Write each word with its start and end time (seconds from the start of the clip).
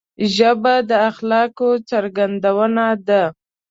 ژبه 0.35 0.75
د 0.89 0.91
اخلاقو 1.09 1.69
څرګندونه 1.89 2.85
ده 3.07 3.23